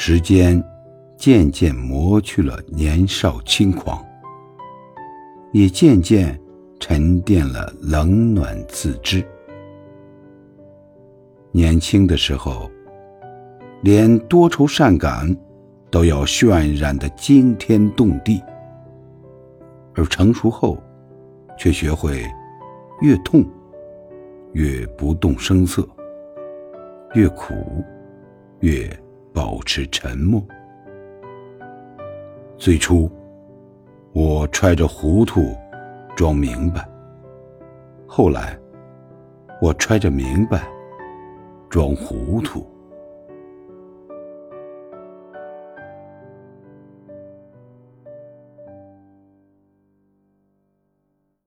[0.00, 0.62] 时间
[1.16, 4.00] 渐渐磨去了年少轻狂，
[5.52, 6.40] 也渐渐
[6.78, 9.26] 沉淀了冷暖自知。
[11.50, 12.70] 年轻的时候，
[13.82, 15.36] 连多愁善感
[15.90, 18.40] 都要渲染的惊天动地；
[19.96, 20.80] 而成熟后，
[21.58, 22.24] 却学会
[23.00, 23.44] 越痛
[24.52, 25.84] 越不动声色，
[27.14, 27.52] 越苦
[28.60, 28.88] 越。
[29.58, 30.40] 保持沉默。
[32.56, 33.10] 最初，
[34.12, 35.52] 我揣着糊涂
[36.14, 36.80] 装明白；
[38.06, 38.56] 后来，
[39.60, 40.62] 我揣着明白
[41.68, 42.64] 装糊涂。